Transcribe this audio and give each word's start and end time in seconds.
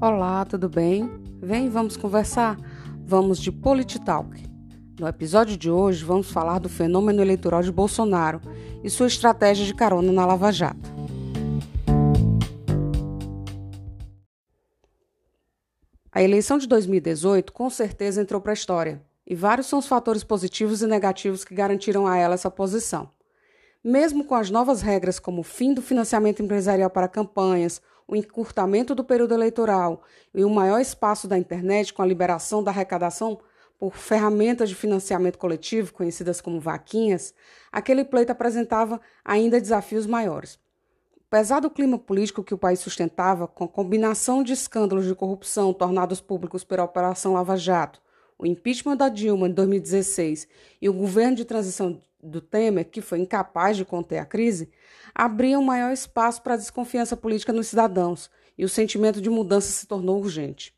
Olá, 0.00 0.44
tudo 0.44 0.68
bem? 0.68 1.10
Vem, 1.42 1.68
vamos 1.68 1.96
conversar? 1.96 2.56
Vamos 3.04 3.36
de 3.36 3.50
Polititalk. 3.50 4.44
No 4.96 5.08
episódio 5.08 5.56
de 5.56 5.68
hoje, 5.68 6.04
vamos 6.04 6.30
falar 6.30 6.60
do 6.60 6.68
fenômeno 6.68 7.20
eleitoral 7.20 7.64
de 7.64 7.72
Bolsonaro 7.72 8.40
e 8.84 8.88
sua 8.88 9.08
estratégia 9.08 9.66
de 9.66 9.74
carona 9.74 10.12
na 10.12 10.24
Lava 10.24 10.52
Jato. 10.52 10.88
A 16.12 16.22
eleição 16.22 16.58
de 16.58 16.68
2018 16.68 17.52
com 17.52 17.68
certeza 17.68 18.22
entrou 18.22 18.40
para 18.40 18.52
a 18.52 18.54
história, 18.54 19.02
e 19.26 19.34
vários 19.34 19.66
são 19.66 19.80
os 19.80 19.88
fatores 19.88 20.22
positivos 20.22 20.80
e 20.80 20.86
negativos 20.86 21.44
que 21.44 21.56
garantiram 21.56 22.06
a 22.06 22.16
ela 22.16 22.34
essa 22.34 22.48
posição. 22.48 23.10
Mesmo 23.88 24.22
com 24.22 24.34
as 24.34 24.50
novas 24.50 24.82
regras 24.82 25.18
como 25.18 25.40
o 25.40 25.42
fim 25.42 25.72
do 25.72 25.80
financiamento 25.80 26.42
empresarial 26.42 26.90
para 26.90 27.08
campanhas, 27.08 27.80
o 28.06 28.14
encurtamento 28.14 28.94
do 28.94 29.02
período 29.02 29.32
eleitoral 29.32 30.02
e 30.34 30.44
o 30.44 30.50
maior 30.50 30.78
espaço 30.78 31.26
da 31.26 31.38
internet 31.38 31.94
com 31.94 32.02
a 32.02 32.06
liberação 32.06 32.62
da 32.62 32.70
arrecadação 32.70 33.40
por 33.78 33.96
ferramentas 33.96 34.68
de 34.68 34.74
financiamento 34.74 35.38
coletivo, 35.38 35.94
conhecidas 35.94 36.38
como 36.38 36.60
vaquinhas, 36.60 37.32
aquele 37.72 38.04
pleito 38.04 38.30
apresentava 38.30 39.00
ainda 39.24 39.58
desafios 39.58 40.04
maiores. 40.06 40.58
Apesar 41.26 41.60
do 41.60 41.70
clima 41.70 41.98
político 41.98 42.44
que 42.44 42.52
o 42.52 42.58
país 42.58 42.80
sustentava, 42.80 43.48
com 43.48 43.64
a 43.64 43.68
combinação 43.68 44.42
de 44.42 44.52
escândalos 44.52 45.06
de 45.06 45.14
corrupção 45.14 45.72
tornados 45.72 46.20
públicos 46.20 46.62
pela 46.62 46.84
Operação 46.84 47.32
Lava 47.32 47.56
Jato, 47.56 48.02
o 48.38 48.44
impeachment 48.44 48.98
da 48.98 49.08
Dilma 49.08 49.48
em 49.48 49.52
2016 49.52 50.46
e 50.82 50.90
o 50.90 50.92
governo 50.92 51.36
de 51.36 51.46
transição 51.46 52.02
do 52.22 52.40
Temer, 52.40 52.88
que 52.90 53.00
foi 53.00 53.20
incapaz 53.20 53.76
de 53.76 53.84
conter 53.84 54.18
a 54.18 54.24
crise, 54.24 54.70
abriam 55.14 55.62
maior 55.62 55.92
espaço 55.92 56.42
para 56.42 56.54
a 56.54 56.56
desconfiança 56.56 57.16
política 57.16 57.52
nos 57.52 57.68
cidadãos 57.68 58.30
e 58.56 58.64
o 58.64 58.68
sentimento 58.68 59.20
de 59.20 59.30
mudança 59.30 59.70
se 59.70 59.86
tornou 59.86 60.18
urgente. 60.18 60.74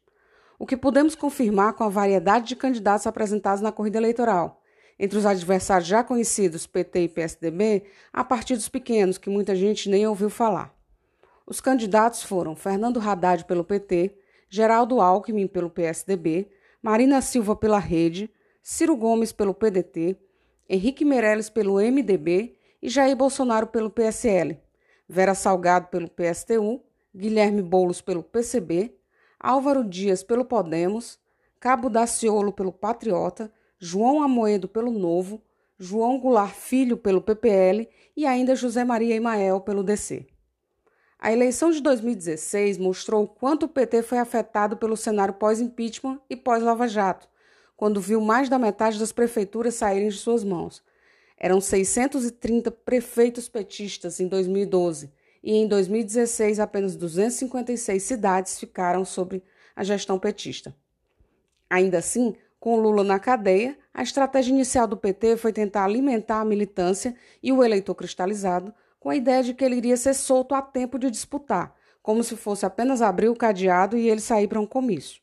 O 0.59 0.67
que 0.67 0.77
podemos 0.77 1.15
confirmar 1.15 1.73
com 1.73 1.85
a 1.85 1.89
variedade 1.89 2.49
de 2.49 2.57
candidatos 2.57 3.07
apresentados 3.07 3.63
na 3.63 3.73
corrida 3.73 3.99
eleitoral. 3.99 4.63
Entre 4.99 5.17
os 5.17 5.25
adversários 5.25 5.89
já 5.89 6.05
conhecidos, 6.05 6.67
PT 6.67 7.05
e 7.05 7.09
PSDB, 7.09 7.85
há 8.13 8.23
partidos 8.23 8.69
pequenos 8.69 9.17
que 9.17 9.31
muita 9.31 9.57
gente 9.57 9.89
nem 9.89 10.07
ouviu 10.07 10.29
falar. 10.29 10.75
Os 11.47 11.61
candidatos 11.61 12.23
foram 12.23 12.55
Fernando 12.55 13.01
Haddad 13.01 13.47
pelo 13.47 13.65
PT, 13.65 14.15
Geraldo 14.51 15.01
Alckmin 15.01 15.47
pelo 15.47 15.71
PSDB, 15.71 16.51
Marina 16.83 17.23
Silva 17.23 17.57
pela 17.57 17.79
Rede, 17.79 18.31
Ciro 18.63 18.95
Gomes 18.95 19.33
pelo 19.33 19.55
PDT, 19.55 20.19
Henrique 20.73 21.05
Meirelles 21.05 21.51
pelo 21.51 21.81
MDB 21.81 22.55
e 22.81 22.89
Jair 22.89 23.17
Bolsonaro 23.17 23.67
pelo 23.67 23.91
PSL, 23.91 24.57
Vera 25.09 25.35
Salgado 25.35 25.89
pelo 25.89 26.09
PSTU, 26.09 26.81
Guilherme 27.13 27.61
Boulos 27.61 28.01
pelo 28.01 28.23
PCB, 28.23 28.95
Álvaro 29.41 29.83
Dias 29.83 30.23
pelo 30.23 30.45
Podemos, 30.45 31.19
Cabo 31.59 31.91
Daciolo 31.91 32.53
pelo 32.53 32.71
Patriota, 32.71 33.53
João 33.81 34.23
Amoedo 34.23 34.69
pelo 34.69 34.93
Novo, 34.93 35.43
João 35.77 36.21
Goulart 36.21 36.55
Filho 36.55 36.97
pelo 36.97 37.21
PPL 37.21 37.89
e 38.17 38.25
ainda 38.25 38.55
José 38.55 38.85
Maria 38.85 39.17
Imael 39.17 39.61
pelo 39.63 39.83
DC. 39.83 40.25
A 41.19 41.33
eleição 41.33 41.73
de 41.73 41.81
2016 41.83 42.79
mostrou 42.79 43.25
o 43.25 43.29
quanto 43.29 43.65
o 43.65 43.69
PT 43.69 44.05
foi 44.05 44.19
afetado 44.19 44.77
pelo 44.77 44.97
cenário 44.97 45.35
pós-impeachment 45.35 46.21
e 46.31 46.37
pós-Lava 46.37 46.87
Jato, 46.87 47.29
quando 47.81 47.99
viu 47.99 48.21
mais 48.21 48.51
da 48.51 48.59
metade 48.59 48.99
das 48.99 49.11
prefeituras 49.11 49.77
saírem 49.77 50.11
de 50.11 50.19
suas 50.19 50.45
mãos. 50.45 50.83
Eram 51.35 51.63
630 51.63 52.71
prefeitos 52.71 53.49
petistas 53.49 54.21
em 54.21 54.29
2012 54.29 55.11
e 55.43 55.55
em 55.55 55.67
2016 55.67 56.61
apenas 56.61 56.95
256 56.95 58.03
cidades 58.03 58.61
ficaram 58.61 59.03
sob 59.03 59.43
a 59.75 59.83
gestão 59.83 60.19
petista. 60.19 60.77
Ainda 61.71 61.97
assim, 61.97 62.37
com 62.59 62.79
Lula 62.79 63.03
na 63.03 63.19
cadeia, 63.19 63.79
a 63.95 64.03
estratégia 64.03 64.53
inicial 64.53 64.87
do 64.87 64.99
PT 64.99 65.39
foi 65.39 65.51
tentar 65.51 65.85
alimentar 65.85 66.43
a 66.43 66.45
militância 66.45 67.17
e 67.43 67.51
o 67.51 67.65
eleitor 67.65 67.95
cristalizado 67.95 68.75
com 68.99 69.09
a 69.09 69.17
ideia 69.17 69.43
de 69.43 69.55
que 69.55 69.65
ele 69.65 69.77
iria 69.77 69.97
ser 69.97 70.13
solto 70.13 70.55
a 70.55 70.61
tempo 70.61 70.99
de 70.99 71.11
disputar, 71.11 71.75
como 72.03 72.23
se 72.23 72.37
fosse 72.37 72.67
apenas 72.67 73.01
abrir 73.01 73.31
o 73.31 73.35
cadeado 73.35 73.97
e 73.97 74.07
ele 74.07 74.21
sair 74.21 74.49
para 74.49 74.61
um 74.61 74.67
comício. 74.67 75.23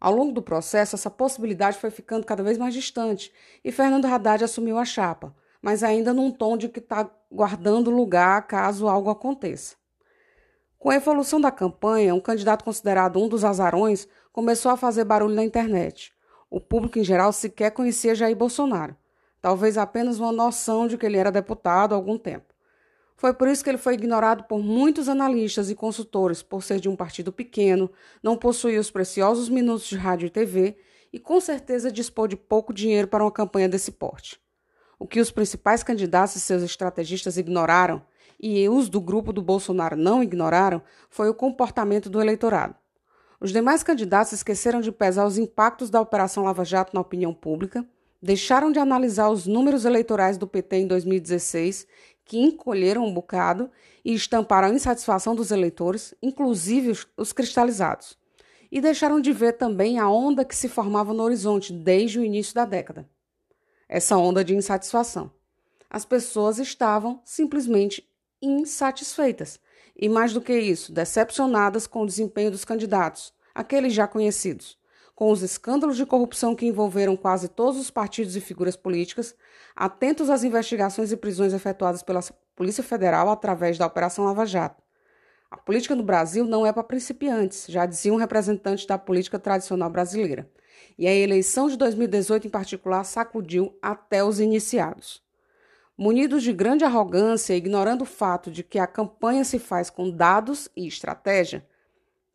Ao 0.00 0.14
longo 0.14 0.32
do 0.32 0.42
processo, 0.42 0.94
essa 0.94 1.10
possibilidade 1.10 1.78
foi 1.78 1.90
ficando 1.90 2.26
cada 2.26 2.42
vez 2.42 2.58
mais 2.58 2.74
distante 2.74 3.32
e 3.64 3.72
Fernando 3.72 4.04
Haddad 4.06 4.44
assumiu 4.44 4.78
a 4.78 4.84
chapa, 4.84 5.34
mas 5.62 5.82
ainda 5.82 6.12
num 6.12 6.30
tom 6.30 6.56
de 6.56 6.68
que 6.68 6.78
está 6.78 7.10
guardando 7.32 7.90
lugar 7.90 8.46
caso 8.46 8.88
algo 8.88 9.10
aconteça. 9.10 9.76
Com 10.78 10.90
a 10.90 10.96
evolução 10.96 11.40
da 11.40 11.50
campanha, 11.50 12.14
um 12.14 12.20
candidato 12.20 12.62
considerado 12.62 13.18
um 13.18 13.28
dos 13.28 13.44
azarões 13.44 14.06
começou 14.32 14.70
a 14.70 14.76
fazer 14.76 15.04
barulho 15.04 15.34
na 15.34 15.42
internet. 15.42 16.12
O 16.50 16.60
público 16.60 16.98
em 16.98 17.04
geral 17.04 17.32
sequer 17.32 17.70
conhecia 17.70 18.14
Jair 18.14 18.36
Bolsonaro, 18.36 18.94
talvez 19.40 19.78
apenas 19.78 20.20
uma 20.20 20.30
noção 20.30 20.86
de 20.86 20.98
que 20.98 21.06
ele 21.06 21.16
era 21.16 21.32
deputado 21.32 21.92
há 21.92 21.96
algum 21.96 22.18
tempo. 22.18 22.55
Foi 23.16 23.32
por 23.32 23.48
isso 23.48 23.64
que 23.64 23.70
ele 23.70 23.78
foi 23.78 23.94
ignorado 23.94 24.44
por 24.44 24.62
muitos 24.62 25.08
analistas 25.08 25.70
e 25.70 25.74
consultores, 25.74 26.42
por 26.42 26.62
ser 26.62 26.78
de 26.78 26.88
um 26.88 26.94
partido 26.94 27.32
pequeno, 27.32 27.90
não 28.22 28.36
possuir 28.36 28.78
os 28.78 28.90
preciosos 28.90 29.48
minutos 29.48 29.86
de 29.86 29.96
rádio 29.96 30.26
e 30.26 30.30
TV 30.30 30.76
e 31.12 31.18
com 31.18 31.40
certeza 31.40 31.90
dispor 31.90 32.28
de 32.28 32.36
pouco 32.36 32.74
dinheiro 32.74 33.08
para 33.08 33.24
uma 33.24 33.32
campanha 33.32 33.68
desse 33.68 33.92
porte. 33.92 34.38
O 34.98 35.06
que 35.06 35.18
os 35.18 35.30
principais 35.30 35.82
candidatos 35.82 36.36
e 36.36 36.40
seus 36.40 36.62
estrategistas 36.62 37.38
ignoraram, 37.38 38.02
e 38.38 38.68
os 38.68 38.90
do 38.90 39.00
grupo 39.00 39.32
do 39.32 39.40
Bolsonaro 39.40 39.96
não 39.96 40.22
ignoraram, 40.22 40.82
foi 41.08 41.30
o 41.30 41.34
comportamento 41.34 42.10
do 42.10 42.20
eleitorado. 42.20 42.74
Os 43.40 43.50
demais 43.50 43.82
candidatos 43.82 44.32
esqueceram 44.32 44.82
de 44.82 44.92
pesar 44.92 45.26
os 45.26 45.38
impactos 45.38 45.88
da 45.88 46.00
Operação 46.00 46.44
Lava 46.44 46.64
Jato 46.64 46.94
na 46.94 47.00
opinião 47.00 47.32
pública, 47.32 47.86
deixaram 48.22 48.72
de 48.72 48.78
analisar 48.78 49.30
os 49.30 49.46
números 49.46 49.84
eleitorais 49.84 50.36
do 50.36 50.46
PT 50.46 50.76
em 50.76 50.86
2016 50.86 51.86
que 52.26 52.38
encolheram 52.38 53.06
um 53.06 53.14
bocado 53.14 53.70
e 54.04 54.12
estamparam 54.12 54.68
a 54.68 54.74
insatisfação 54.74 55.34
dos 55.34 55.50
eleitores, 55.50 56.12
inclusive 56.20 56.90
os, 56.90 57.06
os 57.16 57.32
cristalizados, 57.32 58.18
e 58.70 58.80
deixaram 58.80 59.20
de 59.20 59.32
ver 59.32 59.52
também 59.52 59.98
a 59.98 60.10
onda 60.10 60.44
que 60.44 60.54
se 60.54 60.68
formava 60.68 61.14
no 61.14 61.22
horizonte 61.22 61.72
desde 61.72 62.18
o 62.18 62.24
início 62.24 62.54
da 62.54 62.64
década. 62.64 63.08
Essa 63.88 64.16
onda 64.16 64.44
de 64.44 64.54
insatisfação. 64.54 65.30
As 65.88 66.04
pessoas 66.04 66.58
estavam 66.58 67.22
simplesmente 67.24 68.06
insatisfeitas 68.42 69.60
e, 69.96 70.08
mais 70.08 70.32
do 70.32 70.40
que 70.40 70.58
isso, 70.58 70.92
decepcionadas 70.92 71.86
com 71.86 72.02
o 72.02 72.06
desempenho 72.06 72.50
dos 72.50 72.64
candidatos, 72.64 73.32
aqueles 73.54 73.94
já 73.94 74.08
conhecidos 74.08 74.76
com 75.16 75.32
os 75.32 75.42
escândalos 75.42 75.96
de 75.96 76.04
corrupção 76.04 76.54
que 76.54 76.66
envolveram 76.66 77.16
quase 77.16 77.48
todos 77.48 77.80
os 77.80 77.90
partidos 77.90 78.36
e 78.36 78.40
figuras 78.40 78.76
políticas, 78.76 79.34
atentos 79.74 80.28
às 80.28 80.44
investigações 80.44 81.10
e 81.10 81.16
prisões 81.16 81.54
efetuadas 81.54 82.02
pela 82.02 82.20
Polícia 82.54 82.84
Federal 82.84 83.30
através 83.30 83.78
da 83.78 83.86
Operação 83.86 84.26
Lava 84.26 84.44
Jato. 84.44 84.82
A 85.50 85.56
política 85.56 85.94
no 85.94 86.02
Brasil 86.02 86.44
não 86.44 86.66
é 86.66 86.72
para 86.72 86.84
principiantes, 86.84 87.64
já 87.66 87.86
dizia 87.86 88.12
um 88.12 88.18
representante 88.18 88.86
da 88.86 88.98
política 88.98 89.38
tradicional 89.38 89.88
brasileira. 89.88 90.50
E 90.98 91.06
a 91.06 91.14
eleição 91.14 91.66
de 91.66 91.78
2018, 91.78 92.48
em 92.48 92.50
particular, 92.50 93.02
sacudiu 93.04 93.74
até 93.80 94.22
os 94.22 94.38
iniciados. 94.38 95.22
Munidos 95.96 96.42
de 96.42 96.52
grande 96.52 96.84
arrogância, 96.84 97.56
ignorando 97.56 98.02
o 98.02 98.06
fato 98.06 98.50
de 98.50 98.62
que 98.62 98.78
a 98.78 98.86
campanha 98.86 99.44
se 99.44 99.58
faz 99.58 99.88
com 99.88 100.10
dados 100.10 100.68
e 100.76 100.86
estratégia, 100.86 101.66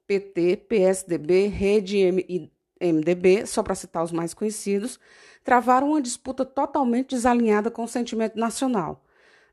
PT, 0.08 0.66
PSDB, 0.68 1.46
Rede 1.46 1.98
e 2.28 2.52
MDB, 2.82 3.46
só 3.46 3.62
para 3.62 3.76
citar 3.76 4.04
os 4.04 4.12
mais 4.12 4.34
conhecidos, 4.34 5.00
travaram 5.44 5.90
uma 5.90 6.02
disputa 6.02 6.44
totalmente 6.44 7.16
desalinhada 7.16 7.70
com 7.70 7.84
o 7.84 7.88
sentimento 7.88 8.38
nacional. 8.38 9.04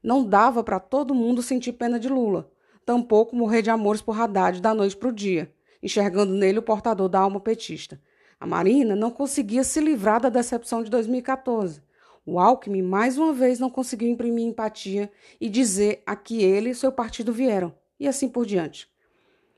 Não 0.03 0.25
dava 0.25 0.63
para 0.65 0.81
todo 0.81 1.15
mundo 1.15 1.43
sentir 1.43 1.73
pena 1.73 1.99
de 1.99 2.09
Lula, 2.09 2.51
tampouco 2.85 3.37
morrer 3.37 3.63
de 3.63 3.71
amores 3.71 4.01
por 4.01 4.19
Haddad 4.19 4.61
da 4.61 4.73
noite 4.75 4.97
para 4.97 5.09
o 5.09 5.13
dia, 5.13 5.53
enxergando 5.83 6.33
nele 6.33 6.59
o 6.59 6.63
portador 6.63 7.09
da 7.09 7.21
alma 7.21 7.41
petista. 7.41 8.01
A 8.41 8.47
Marina 8.47 8.95
não 8.95 9.11
conseguia 9.11 9.65
se 9.65 9.81
livrar 9.81 10.21
da 10.21 10.29
decepção 10.29 10.83
de 10.83 10.91
2014. 10.91 11.83
O 12.25 12.39
Alckmin 12.39 12.83
mais 12.83 13.19
uma 13.19 13.33
vez 13.33 13.59
não 13.59 13.71
conseguiu 13.71 14.09
imprimir 14.09 14.47
empatia 14.47 15.11
e 15.41 15.49
dizer 15.49 16.03
a 16.07 16.15
que 16.15 16.43
ele 16.43 16.71
e 16.71 16.75
seu 16.75 16.93
partido 16.93 17.33
vieram, 17.33 17.75
e 17.99 18.07
assim 18.07 18.29
por 18.29 18.47
diante. 18.47 18.89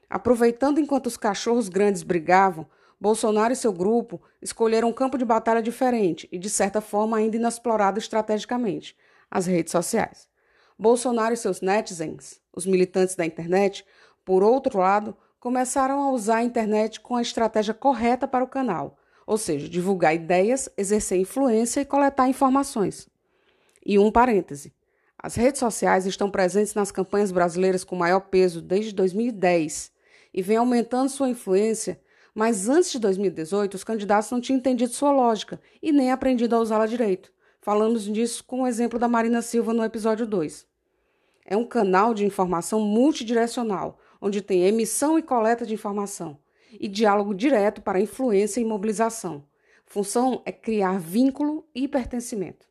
Aproveitando 0.09 0.81
enquanto 0.81 1.07
os 1.07 1.17
cachorros 1.17 1.69
grandes 1.69 2.03
brigavam, 2.03 2.67
Bolsonaro 3.01 3.53
e 3.53 3.57
seu 3.57 3.73
grupo 3.73 4.21
escolheram 4.43 4.89
um 4.89 4.93
campo 4.93 5.17
de 5.17 5.25
batalha 5.25 5.63
diferente 5.63 6.29
e, 6.31 6.39
de 6.39 6.51
certa 6.51 6.81
forma, 6.81 7.17
ainda 7.17 7.37
inexplorado 7.37 7.99
estrategicamente: 7.99 8.95
as 9.31 9.47
redes 9.47 9.73
sociais. 9.73 10.29
Bolsonaro 10.79 11.33
e 11.33 11.37
seus 11.37 11.61
netizens, 11.61 12.41
os 12.55 12.67
militantes 12.67 13.15
da 13.15 13.25
internet, 13.25 13.87
por 14.25 14.43
outro 14.43 14.79
lado, 14.79 15.17
começaram 15.39 16.03
a 16.03 16.11
usar 16.11 16.37
a 16.37 16.45
internet 16.45 17.01
com 17.01 17.17
a 17.17 17.23
estratégia 17.23 17.73
correta 17.73 18.29
para 18.29 18.45
o 18.45 18.49
canal, 18.49 18.99
ou 19.27 19.39
seja, 19.39 19.69
divulgar 19.69 20.15
ideias, 20.15 20.69
exercer 20.77 21.19
influência 21.19 21.81
e 21.81 21.87
coletar 21.87 22.29
informações. 22.29 23.09
E 23.85 23.99
um 23.99 24.13
parêntese: 24.13 24.75
as 25.19 25.35
redes 25.35 25.61
sociais 25.61 26.05
estão 26.05 26.31
presentes 26.31 26.75
nas 26.75 26.93
campanhas 26.93 27.33
brasileiras 27.33 27.83
com 27.83 27.97
maior 27.97 28.21
peso 28.21 28.61
desde 28.61 28.93
2010 28.93 29.91
e 30.33 30.43
vem 30.43 30.59
aumentando 30.59 31.09
sua 31.09 31.31
influência, 31.31 32.01
mas 32.41 32.71
antes 32.71 32.91
de 32.91 32.99
2018 32.99 33.75
os 33.75 33.85
candidatos 33.85 34.31
não 34.31 34.41
tinham 34.41 34.57
entendido 34.57 34.95
sua 34.95 35.13
lógica 35.13 35.61
e 35.83 35.93
nem 35.93 36.11
aprendido 36.11 36.57
a 36.57 36.59
usá-la 36.59 36.87
direito. 36.87 37.31
Falamos 37.61 38.05
disso 38.05 38.43
com 38.45 38.63
o 38.63 38.67
exemplo 38.67 38.99
da 38.99 39.07
Marina 39.07 39.43
Silva 39.43 39.75
no 39.75 39.85
episódio 39.85 40.27
2. 40.27 40.67
É 41.45 41.55
um 41.55 41.67
canal 41.67 42.15
de 42.15 42.25
informação 42.25 42.81
multidirecional, 42.81 43.99
onde 44.23 44.41
tem 44.41 44.65
emissão 44.65 45.19
e 45.19 45.23
coleta 45.23 45.67
de 45.67 45.75
informação 45.75 46.39
e 46.73 46.89
diálogo 46.89 47.35
direto 47.35 47.83
para 47.83 48.01
influência 48.01 48.59
e 48.59 48.65
mobilização. 48.65 49.45
Função 49.85 50.41
é 50.47 50.51
criar 50.51 50.99
vínculo 50.99 51.69
e 51.75 51.87
pertencimento. 51.87 52.70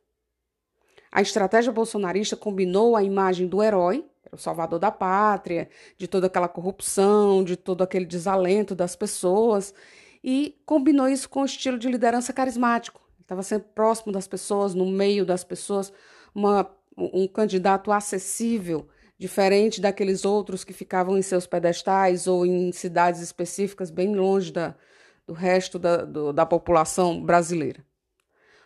A 1.12 1.20
estratégia 1.20 1.72
bolsonarista 1.72 2.36
combinou 2.36 2.94
a 2.96 3.02
imagem 3.02 3.48
do 3.48 3.62
herói, 3.62 4.04
o 4.30 4.36
salvador 4.36 4.78
da 4.78 4.90
pátria, 4.90 5.68
de 5.98 6.06
toda 6.06 6.28
aquela 6.28 6.48
corrupção, 6.48 7.42
de 7.42 7.56
todo 7.56 7.82
aquele 7.82 8.04
desalento 8.04 8.74
das 8.74 8.94
pessoas, 8.94 9.74
e 10.22 10.56
combinou 10.64 11.08
isso 11.08 11.28
com 11.28 11.42
o 11.42 11.44
estilo 11.44 11.78
de 11.78 11.88
liderança 11.88 12.32
carismático. 12.32 13.00
Estava 13.20 13.42
sempre 13.42 13.68
próximo 13.74 14.12
das 14.12 14.28
pessoas, 14.28 14.74
no 14.74 14.86
meio 14.86 15.24
das 15.24 15.42
pessoas, 15.42 15.92
uma, 16.34 16.70
um 16.96 17.26
candidato 17.26 17.90
acessível, 17.90 18.88
diferente 19.18 19.80
daqueles 19.80 20.24
outros 20.24 20.64
que 20.64 20.72
ficavam 20.72 21.18
em 21.18 21.22
seus 21.22 21.46
pedestais 21.46 22.26
ou 22.26 22.46
em 22.46 22.72
cidades 22.72 23.20
específicas 23.20 23.90
bem 23.90 24.14
longe 24.14 24.52
da, 24.52 24.74
do 25.26 25.32
resto 25.32 25.78
da, 25.78 26.04
do, 26.04 26.32
da 26.32 26.46
população 26.46 27.22
brasileira. 27.22 27.84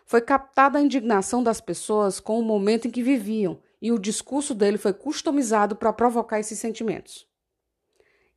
Foi 0.05 0.21
captada 0.21 0.77
a 0.77 0.81
indignação 0.81 1.41
das 1.41 1.59
pessoas 1.59 2.19
com 2.19 2.39
o 2.39 2.43
momento 2.43 2.87
em 2.87 2.91
que 2.91 3.01
viviam 3.01 3.59
e 3.81 3.91
o 3.91 3.99
discurso 3.99 4.53
dele 4.53 4.77
foi 4.77 4.93
customizado 4.93 5.75
para 5.75 5.91
provocar 5.91 6.39
esses 6.39 6.59
sentimentos. 6.59 7.27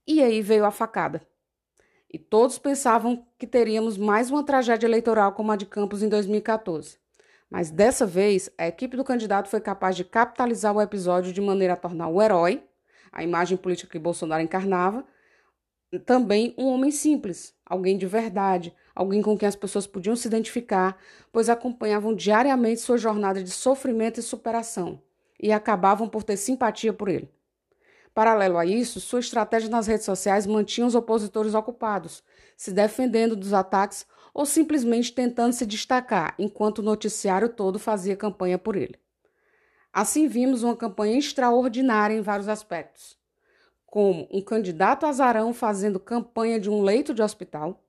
E 0.06 0.22
aí 0.22 0.40
veio 0.40 0.64
a 0.64 0.70
facada. 0.70 1.26
E 2.10 2.18
todos 2.18 2.58
pensavam 2.58 3.26
que 3.38 3.46
teríamos 3.46 3.98
mais 3.98 4.30
uma 4.30 4.42
tragédia 4.42 4.86
eleitoral 4.86 5.32
como 5.32 5.52
a 5.52 5.56
de 5.56 5.66
Campos 5.66 6.02
em 6.02 6.08
2014. 6.08 6.96
Mas 7.50 7.70
dessa 7.70 8.06
vez, 8.06 8.50
a 8.56 8.66
equipe 8.66 8.96
do 8.96 9.04
candidato 9.04 9.48
foi 9.48 9.60
capaz 9.60 9.94
de 9.94 10.04
capitalizar 10.04 10.74
o 10.74 10.80
episódio 10.80 11.34
de 11.34 11.40
maneira 11.40 11.74
a 11.74 11.76
tornar 11.76 12.08
o 12.08 12.22
herói, 12.22 12.62
a 13.12 13.22
imagem 13.22 13.58
política 13.58 13.92
que 13.92 13.98
Bolsonaro 13.98 14.42
encarnava, 14.42 15.04
também 16.04 16.54
um 16.58 16.66
homem 16.66 16.90
simples, 16.90 17.54
alguém 17.64 17.96
de 17.96 18.06
verdade, 18.06 18.74
alguém 18.98 19.22
com 19.22 19.38
quem 19.38 19.46
as 19.46 19.54
pessoas 19.54 19.86
podiam 19.86 20.16
se 20.16 20.26
identificar, 20.26 20.98
pois 21.30 21.48
acompanhavam 21.48 22.14
diariamente 22.14 22.80
sua 22.80 22.98
jornada 22.98 23.42
de 23.42 23.50
sofrimento 23.50 24.18
e 24.18 24.22
superação 24.22 25.00
e 25.40 25.52
acabavam 25.52 26.08
por 26.08 26.24
ter 26.24 26.36
simpatia 26.36 26.92
por 26.92 27.08
ele. 27.08 27.30
Paralelo 28.12 28.58
a 28.58 28.66
isso, 28.66 29.00
sua 29.00 29.20
estratégia 29.20 29.70
nas 29.70 29.86
redes 29.86 30.04
sociais 30.04 30.46
mantinha 30.46 30.86
os 30.86 30.96
opositores 30.96 31.54
ocupados, 31.54 32.24
se 32.56 32.72
defendendo 32.72 33.36
dos 33.36 33.52
ataques 33.52 34.04
ou 34.34 34.44
simplesmente 34.44 35.12
tentando 35.12 35.52
se 35.52 35.64
destacar, 35.64 36.34
enquanto 36.36 36.80
o 36.80 36.82
noticiário 36.82 37.48
todo 37.48 37.78
fazia 37.78 38.16
campanha 38.16 38.58
por 38.58 38.74
ele. 38.74 38.96
Assim, 39.92 40.26
vimos 40.26 40.64
uma 40.64 40.76
campanha 40.76 41.16
extraordinária 41.16 42.16
em 42.16 42.20
vários 42.20 42.48
aspectos 42.48 43.18
como 43.88 44.28
um 44.30 44.42
candidato 44.42 45.06
azarão 45.06 45.54
fazendo 45.54 45.98
campanha 45.98 46.60
de 46.60 46.68
um 46.68 46.82
leito 46.82 47.14
de 47.14 47.22
hospital, 47.22 47.82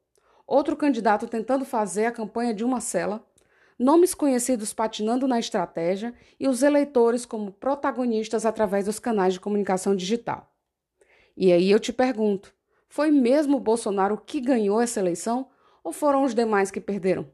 outro 0.50 0.76
candidato 0.76 1.28
tentando 1.28 1.64
fazer 1.64 2.08
a 2.08 2.12
campanha 2.12 2.54
de 2.54 2.64
uma 2.64 2.82
cela, 2.82 3.24
nomes 3.78 4.16
conhecidos 4.16 4.74
patinando 4.74 5.28
na 5.28 5.40
estratégia 5.40 6.12
e 6.40 6.48
os 6.48 6.64
eleitores 6.64 7.24
como 7.24 7.52
protagonistas 7.52 8.48
através 8.48 8.86
dos 8.86 8.98
canais 8.98 9.34
de 9.34 9.40
comunicação 9.40 9.96
digital. 9.96 10.52
E 11.38 11.54
aí 11.54 11.70
eu 11.70 11.80
te 11.80 11.94
pergunto: 11.94 12.52
foi 12.88 13.12
mesmo 13.12 13.58
o 13.58 13.62
Bolsonaro 13.62 14.18
que 14.18 14.42
ganhou 14.42 14.82
essa 14.82 15.00
eleição 15.00 15.48
ou 15.84 15.94
foram 15.94 16.24
os 16.24 16.34
demais 16.34 16.72
que 16.72 16.82
perderam? 16.82 17.28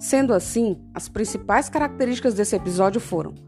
Sendo 0.00 0.32
assim, 0.32 0.82
as 0.94 1.08
principais 1.08 1.68
características 1.68 2.34
desse 2.34 2.56
episódio 2.56 3.00
foram 3.00 3.47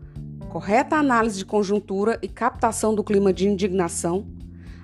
correta 0.50 0.97
análise 0.97 1.38
de 1.38 1.44
conjuntura 1.44 2.19
e 2.20 2.29
captação 2.29 2.93
do 2.93 3.05
clima 3.05 3.32
de 3.32 3.49
indignação, 3.49 4.26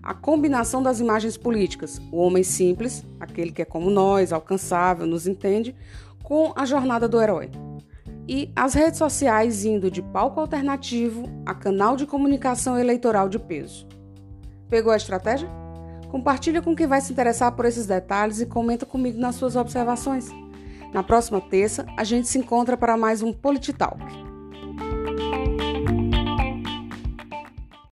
a 0.01 0.15
combinação 0.15 0.81
das 0.81 1.01
imagens 1.01 1.37
políticas, 1.37 2.01
o 2.13 2.19
homem 2.19 2.45
simples, 2.45 3.05
aquele 3.19 3.51
que 3.51 3.63
é 3.63 3.65
como 3.65 3.91
nós, 3.91 4.33
alcançável, 4.33 5.07
nos 5.09 5.27
entende, 5.27 5.75
com 6.23 6.53
a 6.55 6.65
jornada 6.65 7.09
do 7.09 7.21
herói. 7.21 7.51
E 8.29 8.53
as 8.55 8.75
redes 8.75 8.99
sociais 8.99 9.65
indo 9.65 9.91
de 9.91 10.01
palco 10.01 10.39
alternativo 10.39 11.25
a 11.45 11.53
canal 11.53 11.97
de 11.97 12.07
comunicação 12.07 12.79
eleitoral 12.79 13.29
de 13.29 13.39
peso. 13.39 13.89
Pegou 14.69 14.93
a 14.93 14.97
estratégia? 14.97 15.49
Compartilha 16.09 16.63
com 16.63 16.77
quem 16.77 16.87
vai 16.87 17.01
se 17.01 17.13
interessar 17.13 17.51
por 17.53 17.65
esses 17.65 17.87
detalhes 17.87 18.41
e 18.41 18.47
comenta 18.47 18.87
comigo 18.87 19.19
nas 19.19 19.35
suas 19.35 19.57
observações. 19.57 20.29
Na 20.93 21.03
próxima 21.03 21.41
terça, 21.41 21.85
a 21.97 22.05
gente 22.05 22.29
se 22.29 22.39
encontra 22.39 22.77
para 22.77 22.97
mais 22.97 23.23
um 23.23 23.33
Polititalk. 23.33 24.26